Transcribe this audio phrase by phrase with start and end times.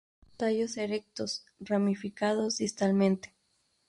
[0.35, 3.35] Tallos erectos, ramificados distalmente.